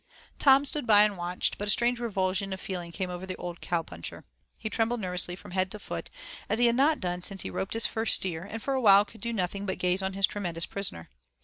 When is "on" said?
10.01-10.13